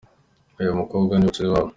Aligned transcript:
Uyu 0.59 0.77
mukobwa 0.79 1.13
ni 1.15 1.27
bucura 1.27 1.47
iwabo. 1.49 1.69